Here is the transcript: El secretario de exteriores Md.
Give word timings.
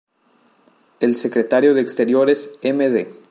El 0.99 1.15
secretario 1.15 1.75
de 1.75 1.81
exteriores 1.81 2.49
Md. 2.63 3.09